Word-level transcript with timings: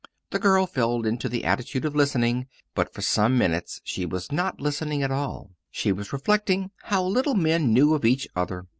The 0.31 0.39
girl 0.39 0.65
fell 0.65 1.05
into 1.05 1.29
the 1.29 1.43
attitude 1.45 1.85
of 1.85 1.95
listening; 1.95 2.47
but 2.73 2.91
for 2.91 3.03
some 3.03 3.37
minutes 3.37 3.81
she 3.83 4.03
was 4.03 4.31
not 4.31 4.59
listening 4.59 5.03
at 5.03 5.11
all. 5.11 5.51
She 5.69 5.91
was 5.91 6.11
reflecting 6.11 6.71
how 6.85 7.03
little 7.03 7.35
men 7.35 7.71
knew 7.71 7.93
of 7.93 8.03
each 8.03 8.27
other! 8.35 8.65